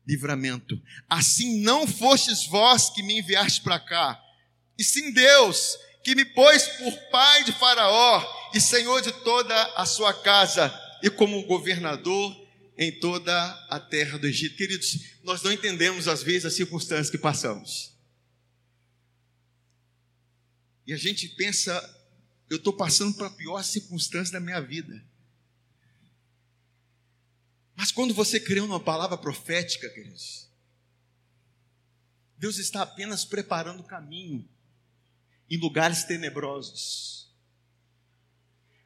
[0.06, 0.82] livramento.
[1.10, 4.22] Assim não fostes vós que me enviaste para cá,
[4.78, 9.86] e sim Deus que me pôs por pai de Faraó e senhor de toda a
[9.86, 12.44] sua casa e como governador
[12.78, 13.34] em toda
[13.70, 14.58] a terra do Egito.
[14.58, 17.94] Queridos, nós não entendemos às vezes as circunstâncias que passamos.
[20.86, 21.72] E a gente pensa,
[22.50, 25.02] eu estou passando para a pior circunstância da minha vida.
[27.76, 30.50] Mas quando você creu numa palavra profética, queridos,
[32.38, 34.48] Deus está apenas preparando o caminho
[35.54, 37.32] em lugares tenebrosos.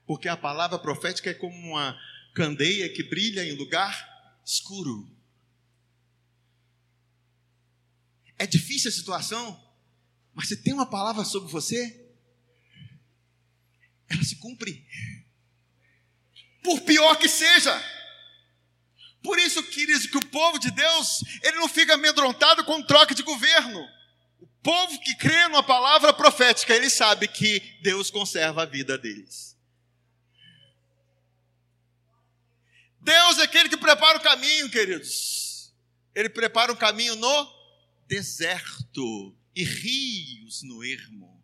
[0.06, 1.98] Porque a palavra profética é como uma
[2.34, 5.10] candeia que brilha em lugar escuro.
[8.38, 9.66] É difícil a situação,
[10.34, 12.06] mas se tem uma palavra sobre você,
[14.10, 14.86] ela se cumpre.
[16.64, 17.74] Por pior que seja.
[19.24, 23.24] Por isso, queridos, que o povo de Deus, ele não fica amedrontado com troca de
[23.24, 23.97] governo.
[24.68, 29.58] Povo que crê numa palavra profética, ele sabe que Deus conserva a vida deles.
[33.00, 35.74] Deus é aquele que prepara o caminho, queridos.
[36.14, 37.50] Ele prepara o caminho no
[38.08, 41.42] deserto e rios no ermo.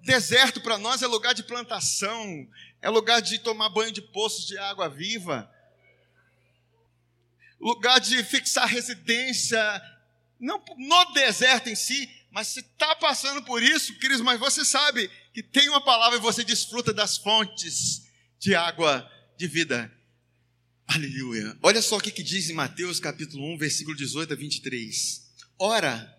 [0.00, 2.48] Deserto para nós é lugar de plantação,
[2.80, 5.54] é lugar de tomar banho de poços de água viva,
[7.60, 9.60] lugar de fixar residência,
[10.38, 15.10] não no deserto em si, mas se está passando por isso, queridos, mas você sabe
[15.32, 18.06] que tem uma palavra e você desfruta das fontes
[18.38, 19.92] de água de vida.
[20.86, 21.56] Aleluia.
[21.62, 25.26] Olha só o que, que diz em Mateus capítulo 1, versículo 18 a 23.
[25.58, 26.14] Ora,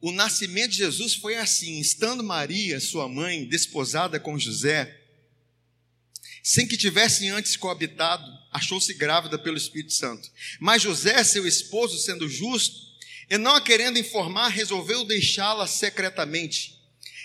[0.00, 4.98] o nascimento de Jesus foi assim: estando Maria, sua mãe, desposada com José,
[6.42, 10.30] sem que tivessem antes coabitado, achou-se grávida pelo Espírito Santo.
[10.58, 12.89] Mas José, seu esposo, sendo justo,
[13.30, 16.80] e não a querendo informar, resolveu deixá-la secretamente.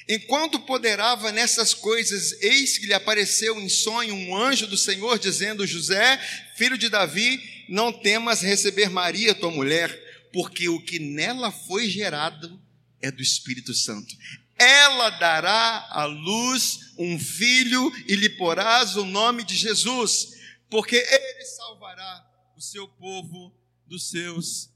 [0.07, 5.65] Enquanto poderava nessas coisas, eis que lhe apareceu em sonho um anjo do Senhor, dizendo:
[5.65, 6.17] José,
[6.55, 9.89] filho de Davi, não temas receber Maria, tua mulher,
[10.31, 12.61] porque o que nela foi gerado
[13.01, 14.15] é do Espírito Santo.
[14.59, 20.35] Ela dará à luz um filho e lhe porás o nome de Jesus,
[20.69, 22.25] porque ele salvará
[22.55, 23.51] o seu povo
[23.87, 24.74] dos seus pecados.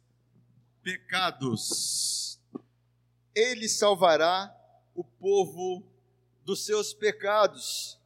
[3.36, 4.54] Ele salvará
[4.96, 5.84] o povo
[6.44, 7.98] dos seus pecados.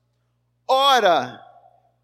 [0.68, 1.42] Ora,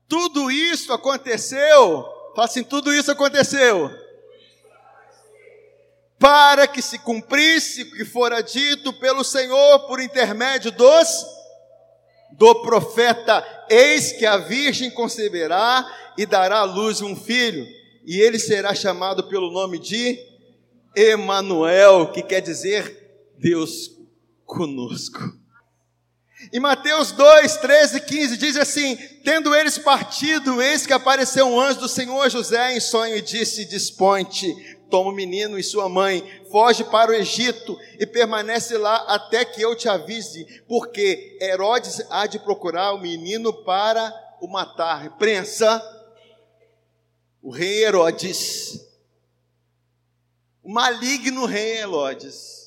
[0.08, 2.04] tudo isso aconteceu,
[2.36, 3.90] fala assim, tudo isso aconteceu
[6.20, 11.26] para que se cumprisse o que fora dito pelo Senhor por intermédio dos
[12.32, 15.86] do profeta, eis que a virgem conceberá
[16.18, 17.66] e dará à luz um filho,
[18.06, 20.29] e ele será chamado pelo nome de
[20.96, 23.92] Emanuel, que quer dizer Deus
[24.46, 25.40] conosco.
[26.54, 31.60] Em Mateus 2, 13 e 15 diz assim: Tendo eles partido, eis que apareceu um
[31.60, 34.56] anjo do Senhor José em sonho e disse: Dispõe-te,
[34.90, 39.62] toma o menino e sua mãe, foge para o Egito e permanece lá até que
[39.62, 45.18] eu te avise, porque Herodes há de procurar o menino para o matar.
[45.18, 45.84] Prensa,
[47.44, 48.89] o rei Herodes,
[50.72, 52.60] maligno rei Herodes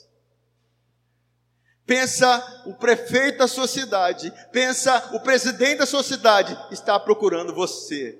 [1.84, 8.18] Pensa o prefeito da sua cidade, pensa o presidente da sua cidade, está procurando você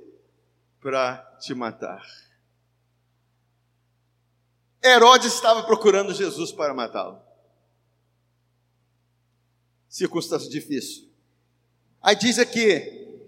[0.81, 2.05] para te matar.
[4.85, 7.21] Herodes estava procurando Jesus para matá-lo.
[9.89, 11.09] Circunstância difícil.
[12.03, 13.23] Aí diz aqui: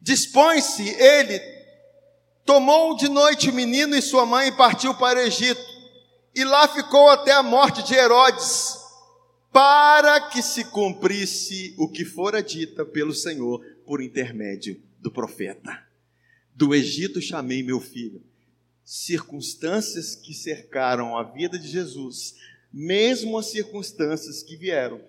[0.00, 1.40] dispõe-se ele,
[2.44, 5.73] tomou de noite o menino e sua mãe e partiu para o Egito,
[6.34, 8.78] e lá ficou até a morte de Herodes
[9.52, 15.86] para que se cumprisse o que fora dita pelo Senhor por intermédio do profeta.
[16.52, 18.20] Do Egito chamei meu filho.
[18.84, 22.34] Circunstâncias que cercaram a vida de Jesus,
[22.72, 25.00] mesmo as circunstâncias que vieram,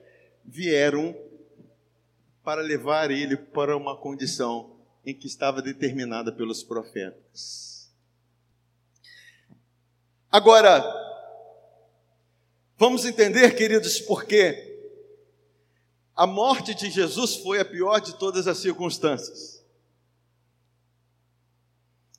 [0.46, 1.18] vieram
[2.44, 7.92] para levar ele para uma condição em que estava determinada pelos profetas.
[10.32, 11.05] Agora,
[12.78, 14.76] Vamos entender, queridos, porque
[16.16, 19.64] a morte de Jesus foi a pior de todas as circunstâncias.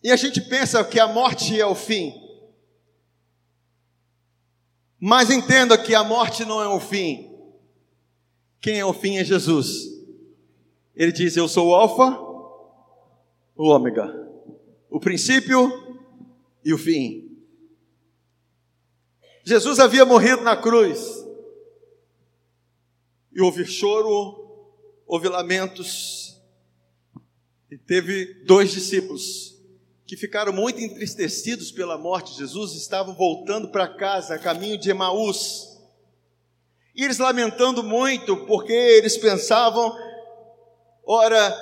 [0.03, 2.15] E a gente pensa que a morte é o fim.
[4.99, 7.31] Mas entenda que a morte não é o fim.
[8.61, 9.85] Quem é o fim é Jesus.
[10.95, 12.19] Ele diz: Eu sou o Alfa,
[13.55, 14.09] o Ômega,
[14.91, 15.71] o princípio
[16.65, 17.26] e o fim.
[19.47, 21.25] Jesus havia morrido na cruz.
[23.33, 24.75] E houve choro,
[25.07, 26.43] houve lamentos.
[27.71, 29.55] E teve dois discípulos
[30.05, 34.91] que ficaram muito entristecidos pela morte de Jesus, estavam voltando para casa, a caminho de
[34.91, 35.79] Emaús.
[36.95, 39.97] E eles lamentando muito, porque eles pensavam,
[41.05, 41.57] ora,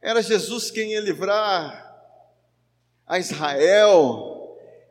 [0.00, 1.82] era Jesus quem ia livrar
[3.06, 4.33] a Israel,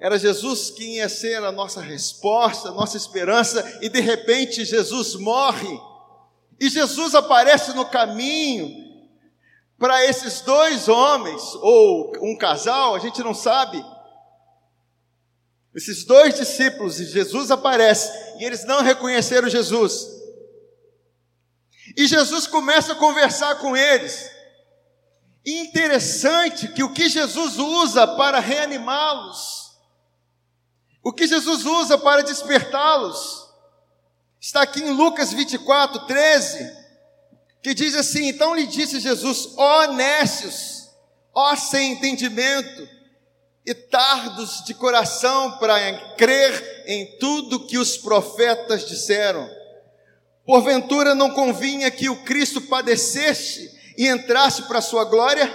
[0.03, 5.15] era Jesus que ia ser a nossa resposta, a nossa esperança, e de repente Jesus
[5.15, 5.79] morre.
[6.59, 8.69] E Jesus aparece no caminho
[9.79, 13.81] para esses dois homens, ou um casal, a gente não sabe.
[15.73, 20.05] Esses dois discípulos, e Jesus aparece, e eles não reconheceram Jesus.
[21.95, 24.29] E Jesus começa a conversar com eles.
[25.45, 29.62] E interessante que o que Jesus usa para reanimá-los,
[31.03, 33.43] o que Jesus usa para despertá-los
[34.39, 36.71] está aqui em Lucas 24, 13,
[37.61, 40.89] que diz assim: Então lhe disse Jesus, ó nécios,
[41.33, 42.87] ó sem entendimento
[43.65, 49.49] e tardos de coração para crer em tudo que os profetas disseram.
[50.45, 55.51] Porventura não convinha que o Cristo padecesse e entrasse para a sua glória?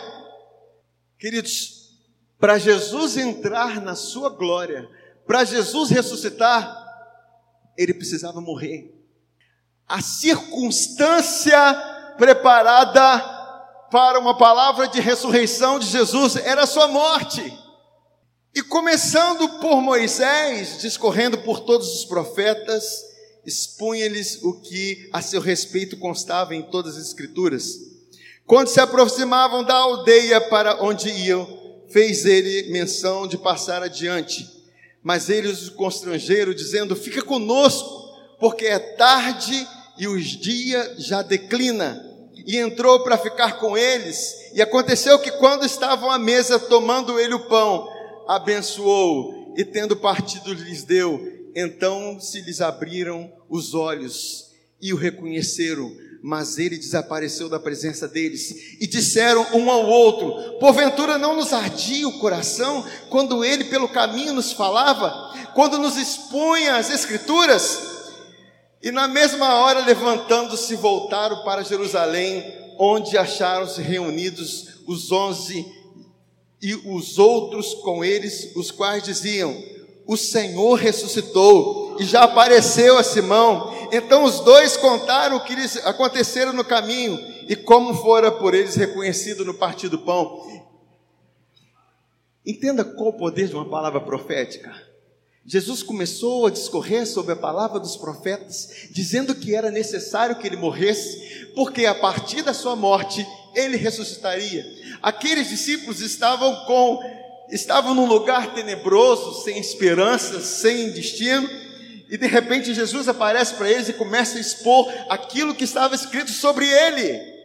[1.19, 1.91] Queridos,
[2.39, 4.89] para Jesus entrar na sua glória,
[5.29, 6.75] para Jesus ressuscitar,
[7.77, 8.91] ele precisava morrer.
[9.87, 11.75] A circunstância
[12.17, 13.21] preparada
[13.91, 17.43] para uma palavra de ressurreição de Jesus era a sua morte.
[18.55, 23.05] E começando por Moisés, discorrendo por todos os profetas,
[23.45, 27.75] expunha-lhes o que a seu respeito constava em todas as Escrituras.
[28.47, 31.47] Quando se aproximavam da aldeia para onde iam,
[31.91, 34.58] fez ele menção de passar adiante
[35.03, 37.89] mas eles os constrangeram, dizendo: Fica conosco,
[38.39, 39.67] porque é tarde
[39.99, 42.05] e os dias já declina.
[42.47, 44.35] E entrou para ficar com eles.
[44.55, 47.87] E aconteceu que, quando estavam à mesa tomando ele o pão,
[48.27, 51.51] abençoou e, tendo partido, lhes deu.
[51.55, 55.91] Então se lhes abriram os olhos e o reconheceram
[56.23, 58.77] mas ele desapareceu da presença deles.
[58.81, 64.33] E disseram um ao outro: Porventura não nos ardia o coração quando ele pelo caminho
[64.33, 67.97] nos falava, quando nos expunha as Escrituras?
[68.83, 72.45] E na mesma hora, levantando-se, voltaram para Jerusalém,
[72.79, 75.67] onde acharam-se reunidos os onze
[76.63, 79.57] e os outros com eles, os quais diziam:
[80.09, 83.89] O Senhor ressuscitou e já apareceu a Simão.
[83.93, 88.75] Então os dois contaram o que lhes aconteceram no caminho e como fora por eles
[88.75, 90.49] reconhecido no partir do pão.
[92.45, 94.75] Entenda qual o poder de uma palavra profética.
[95.45, 100.57] Jesus começou a discorrer sobre a palavra dos profetas, dizendo que era necessário que ele
[100.57, 104.65] morresse, porque a partir da sua morte ele ressuscitaria.
[105.03, 111.49] Aqueles discípulos estavam com estavam num lugar tenebroso, sem esperança, sem destino,
[112.09, 116.31] e de repente Jesus aparece para eles e começa a expor aquilo que estava escrito
[116.31, 117.39] sobre ele.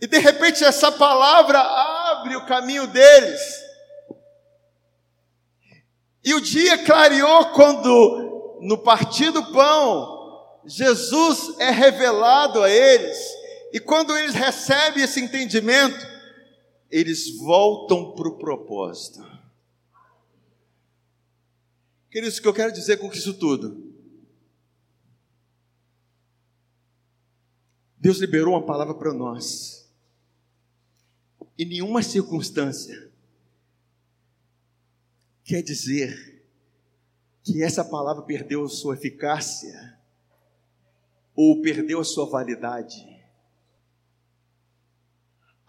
[0.00, 3.40] E de repente essa palavra abre o caminho deles.
[6.24, 10.18] E o dia clareou quando, no partir do pão,
[10.64, 13.18] Jesus é revelado a eles.
[13.72, 16.17] E quando eles recebem esse entendimento,
[16.90, 19.20] eles voltam para o propósito.
[22.10, 23.88] Queridos, o que eu quero dizer com isso tudo?
[27.98, 29.88] Deus liberou uma palavra para nós.
[31.58, 33.10] Em nenhuma circunstância
[35.44, 36.44] quer dizer
[37.42, 39.98] que essa palavra perdeu sua eficácia
[41.34, 43.07] ou perdeu a sua validade.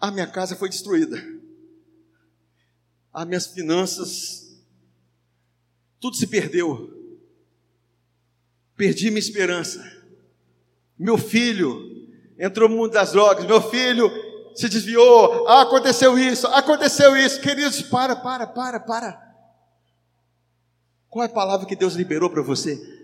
[0.00, 1.22] A minha casa foi destruída.
[3.12, 4.58] As minhas finanças,
[6.00, 6.96] tudo se perdeu.
[8.76, 9.84] Perdi minha esperança.
[10.98, 13.44] Meu filho entrou no mundo das drogas.
[13.44, 14.10] Meu filho
[14.54, 15.46] se desviou.
[15.46, 17.40] Ah, aconteceu isso, aconteceu isso.
[17.40, 19.30] Queridos, para, para, para, para.
[21.10, 22.98] Qual é a palavra que Deus liberou para você?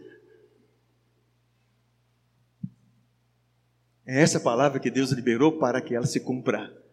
[4.07, 6.86] É essa palavra que Deus liberou para que ela se cumpra.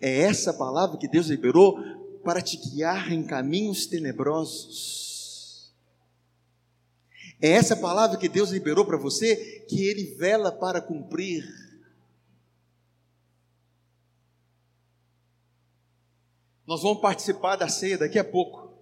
[0.00, 1.78] É essa palavra que Deus liberou
[2.24, 5.72] para te guiar em caminhos tenebrosos.
[7.40, 11.44] É essa palavra que Deus liberou para você que Ele vela para cumprir.
[16.66, 18.72] Nós vamos participar da ceia daqui a pouco.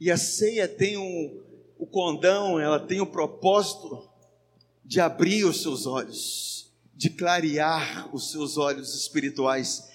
[0.00, 1.44] E a ceia tem um,
[1.78, 4.08] o condão, ela tem o propósito
[4.82, 6.57] de abrir os seus olhos
[6.98, 9.88] de clarear os seus olhos espirituais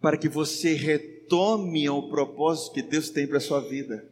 [0.00, 4.08] para que você retome ao propósito que Deus tem para a sua vida.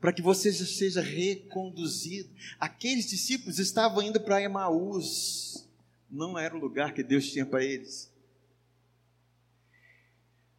[0.00, 2.28] Para que você seja reconduzido.
[2.58, 5.68] Aqueles discípulos estavam indo para Emaús,
[6.10, 8.10] não era o lugar que Deus tinha para eles.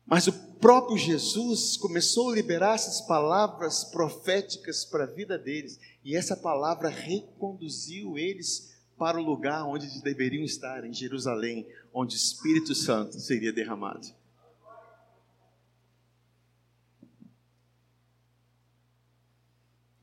[0.06, 6.16] Mas o próprio Jesus começou a liberar essas palavras proféticas para a vida deles, e
[6.16, 8.67] essa palavra reconduziu eles
[8.98, 14.08] para o lugar onde eles deveriam estar, em Jerusalém, onde o Espírito Santo seria derramado.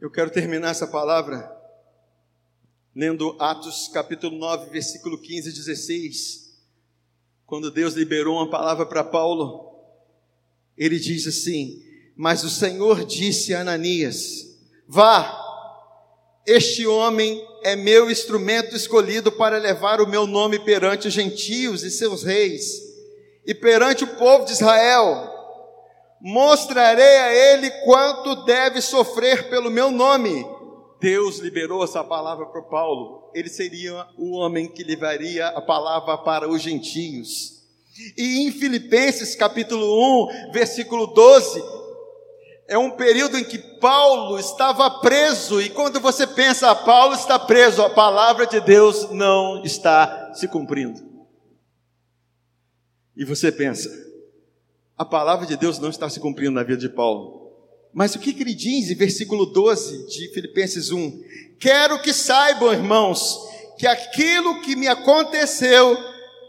[0.00, 1.50] Eu quero terminar essa palavra
[2.94, 6.54] lendo Atos capítulo 9, versículo 15 e 16.
[7.46, 9.74] Quando Deus liberou uma palavra para Paulo,
[10.76, 11.82] ele diz assim:
[12.14, 15.40] Mas o Senhor disse a Ananias: Vá,
[16.46, 21.90] este homem é meu instrumento escolhido para levar o meu nome perante os gentios e
[21.90, 22.80] seus reis,
[23.46, 25.32] e perante o povo de Israel.
[26.20, 30.46] Mostrarei a ele quanto deve sofrer pelo meu nome.
[31.00, 33.30] Deus liberou essa palavra para Paulo.
[33.34, 37.62] Ele seria o homem que levaria a palavra para os gentios.
[38.16, 41.62] E em Filipenses capítulo 1, versículo 12,
[42.66, 47.82] é um período em que Paulo estava preso, e quando você pensa, Paulo está preso,
[47.82, 51.00] a palavra de Deus não está se cumprindo.
[53.16, 53.90] E você pensa,
[54.96, 57.52] a palavra de Deus não está se cumprindo na vida de Paulo.
[57.92, 61.22] Mas o que, que ele diz em versículo 12 de Filipenses 1?
[61.60, 63.38] Quero que saibam, irmãos,
[63.78, 65.96] que aquilo que me aconteceu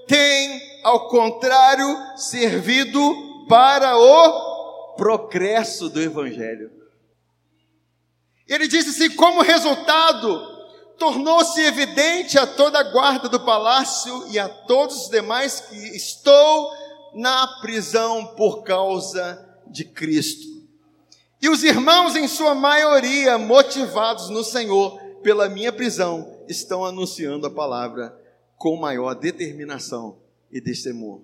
[0.08, 4.55] tem, ao contrário, servido para o
[4.96, 6.72] progresso do Evangelho.
[8.48, 10.56] Ele disse assim: como resultado,
[10.98, 16.72] tornou-se evidente a toda a guarda do palácio e a todos os demais que estou
[17.14, 20.56] na prisão por causa de Cristo.
[21.42, 27.52] E os irmãos, em sua maioria, motivados no Senhor pela minha prisão, estão anunciando a
[27.52, 28.16] palavra
[28.58, 30.18] com maior determinação
[30.52, 31.22] e destemor.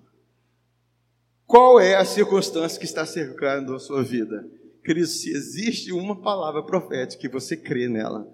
[1.46, 4.44] Qual é a circunstância que está cercando a sua vida?
[4.82, 8.26] Cristo, se existe uma palavra profética que você crê nela,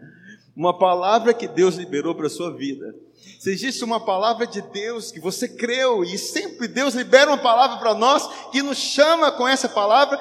[0.57, 2.95] uma palavra que Deus liberou para a sua vida,
[3.39, 7.79] se existe uma palavra de Deus que você creu e sempre Deus libera uma palavra
[7.79, 10.19] para nós e nos chama com essa palavra,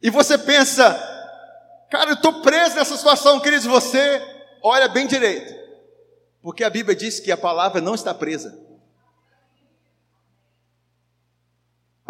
[0.00, 0.92] e você pensa,
[1.90, 4.20] cara, eu estou preso nessa situação, queridos, você
[4.62, 5.54] olha bem direito,
[6.40, 8.71] porque a Bíblia diz que a palavra não está presa.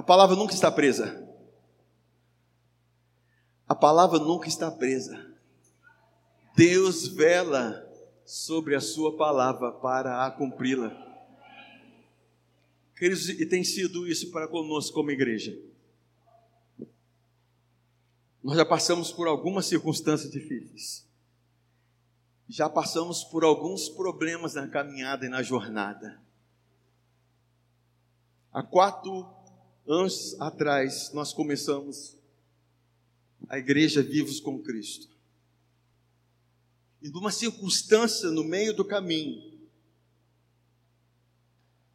[0.03, 1.33] A palavra nunca está presa.
[3.69, 5.33] A palavra nunca está presa.
[6.57, 7.89] Deus vela
[8.25, 10.91] sobre a sua palavra para a cumpri-la.
[12.97, 15.57] Queridos, e tem sido isso para conosco como igreja.
[18.43, 21.07] Nós já passamos por algumas circunstâncias difíceis.
[22.49, 26.21] Já passamos por alguns problemas na caminhada e na jornada.
[28.53, 29.41] Há quatro
[29.87, 32.17] anos atrás, nós começamos
[33.49, 35.09] a igreja Vivos com Cristo.
[37.01, 39.53] E numa circunstância no meio do caminho,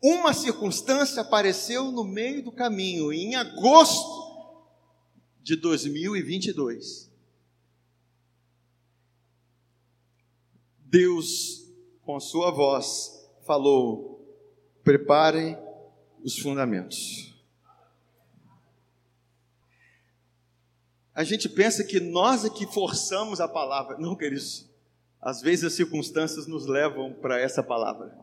[0.01, 4.67] uma circunstância apareceu no meio do caminho, em agosto
[5.41, 7.09] de 2022.
[10.79, 11.65] Deus,
[12.03, 14.17] com a sua voz, falou:
[14.83, 15.57] preparem
[16.23, 17.26] os fundamentos.
[21.17, 23.97] A gente pensa que nós é que forçamos a palavra.
[23.97, 24.69] Não, queridos.
[25.19, 28.15] Às vezes as circunstâncias nos levam para essa palavra.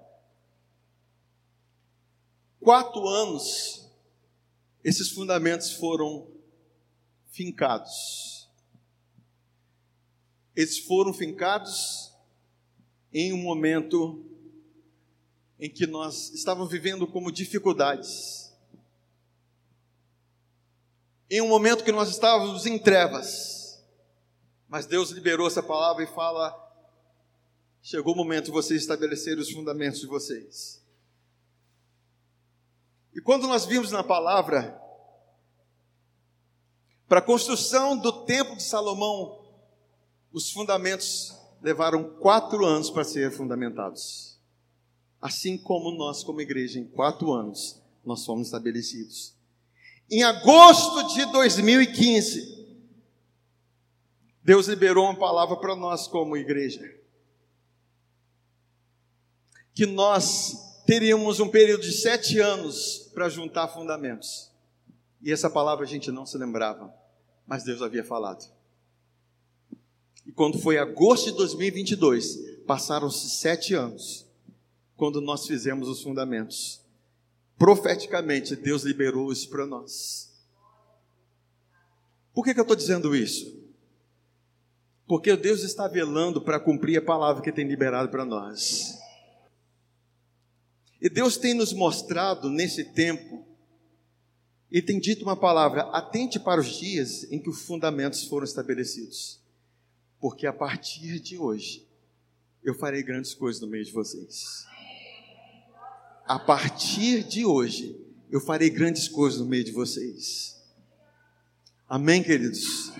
[2.61, 3.90] Quatro anos,
[4.84, 6.28] esses fundamentos foram
[7.32, 8.49] fincados.
[10.55, 12.12] Eles foram fincados
[13.12, 14.24] em um momento
[15.59, 18.43] em que nós estávamos vivendo como dificuldades.
[21.30, 23.82] Em um momento que nós estávamos em trevas.
[24.68, 26.54] Mas Deus liberou essa palavra e fala:
[27.82, 30.82] chegou o momento de vocês estabelecerem os fundamentos de vocês.
[33.14, 34.80] E quando nós vimos na palavra,
[37.06, 39.44] para a construção do templo de Salomão,
[40.32, 44.38] os fundamentos levaram quatro anos para serem fundamentados.
[45.20, 49.34] Assim como nós, como igreja, em quatro anos, nós fomos estabelecidos.
[50.11, 52.55] Em agosto de 2015,
[54.42, 56.94] Deus liberou uma palavra para nós como igreja.
[59.74, 64.50] Que nós teríamos um período de sete anos para juntar fundamentos.
[65.22, 66.94] E essa palavra a gente não se lembrava,
[67.46, 68.44] mas Deus havia falado.
[70.26, 74.26] E quando foi agosto de 2022, passaram-se sete anos,
[74.96, 76.84] quando nós fizemos os fundamentos.
[77.59, 80.32] Profeticamente, Deus liberou isso para nós.
[82.32, 83.62] Por que, que eu estou dizendo isso?
[85.07, 88.98] Porque Deus está velando para cumprir a palavra que tem liberado para nós.
[91.00, 93.46] E Deus tem nos mostrado nesse tempo,
[94.70, 99.40] e tem dito uma palavra: atente para os dias em que os fundamentos foram estabelecidos,
[100.18, 101.86] porque a partir de hoje
[102.62, 104.66] eu farei grandes coisas no meio de vocês.
[106.26, 108.00] A partir de hoje
[108.30, 110.62] eu farei grandes coisas no meio de vocês.
[111.88, 112.92] Amém, queridos?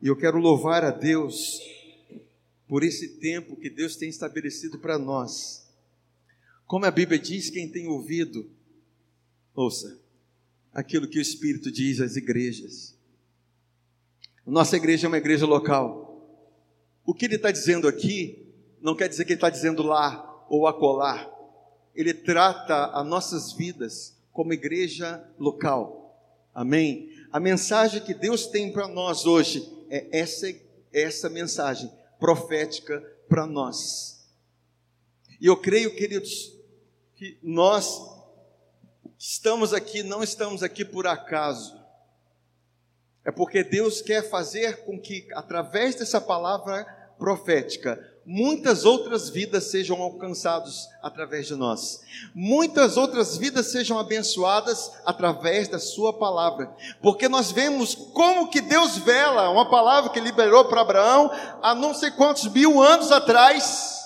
[0.00, 1.60] E eu quero louvar a Deus
[2.66, 5.62] por esse tempo que Deus tem estabelecido para nós
[6.72, 8.50] como a Bíblia diz, quem tem ouvido,
[9.54, 10.00] ouça
[10.72, 12.96] aquilo que o Espírito diz às igrejas.
[14.46, 16.26] Nossa igreja é uma igreja local.
[17.04, 18.50] O que ele está dizendo aqui
[18.80, 21.30] não quer dizer que ele está dizendo lá ou acolá.
[21.94, 26.16] Ele trata as nossas vidas como igreja local.
[26.54, 27.10] Amém?
[27.30, 30.52] A mensagem que Deus tem para nós hoje é essa,
[30.92, 34.24] essa mensagem profética para nós.
[35.40, 36.54] E eu creio, queridos,
[37.16, 38.00] que nós
[39.18, 41.80] estamos aqui, não estamos aqui por acaso.
[43.24, 46.84] É porque Deus quer fazer com que, através dessa palavra
[47.18, 52.00] profética, muitas outras vidas sejam alcançadas através de nós.
[52.34, 56.70] Muitas outras vidas sejam abençoadas através da sua palavra.
[57.02, 61.30] Porque nós vemos como que Deus vela uma palavra que liberou para Abraão
[61.62, 64.00] há não sei quantos mil anos atrás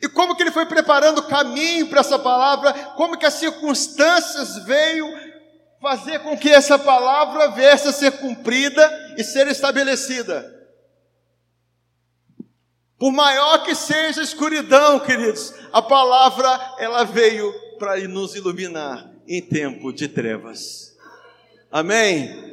[0.00, 4.64] e como que ele foi preparando o caminho para essa palavra, como que as circunstâncias
[4.64, 5.06] veio
[5.80, 10.57] fazer com que essa palavra viesse a ser cumprida e ser estabelecida.
[12.98, 19.40] Por maior que seja a escuridão, queridos, a palavra ela veio para nos iluminar em
[19.40, 20.96] tempo de trevas.
[21.70, 22.47] Amém.